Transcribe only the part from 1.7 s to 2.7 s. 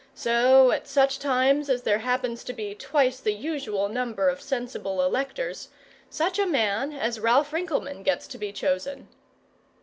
there happens to